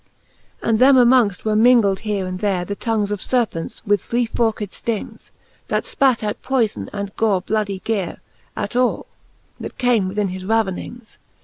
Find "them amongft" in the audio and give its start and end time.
0.79-1.45